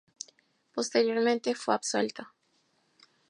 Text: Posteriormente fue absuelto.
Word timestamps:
Posteriormente 0.73 1.53
fue 1.53 1.75
absuelto. 1.75 2.27